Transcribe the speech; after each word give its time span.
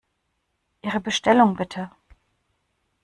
Ihre 0.81 0.99
Bestellung, 0.99 1.55
bitte! 1.57 1.91